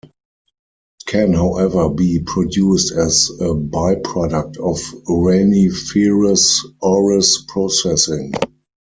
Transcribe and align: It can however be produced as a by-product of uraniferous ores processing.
It 0.03 1.05
can 1.05 1.33
however 1.33 1.87
be 1.89 2.21
produced 2.25 2.91
as 2.91 3.29
a 3.39 3.53
by-product 3.53 4.57
of 4.57 4.79
uraniferous 5.07 6.65
ores 6.81 7.45
processing. 7.47 8.33